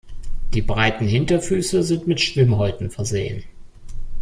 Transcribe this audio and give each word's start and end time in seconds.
Die 0.55 0.63
breiten 0.63 1.05
Hinterfüße 1.05 1.83
sind 1.83 2.07
mit 2.07 2.19
Schwimmhäuten 2.21 2.89
versehen. 2.89 3.43